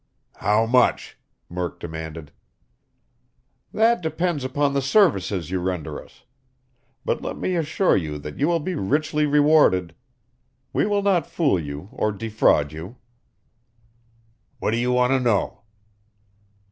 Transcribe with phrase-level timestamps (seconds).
[0.37, 2.31] "How much?" Murk demanded.
[3.71, 6.23] "That depends upon the services you render us.
[7.05, 9.93] But let me assure you that you will be richly rewarded.
[10.73, 12.95] We will not fool you or defraud you."
[14.57, 15.61] "What do you want to know?"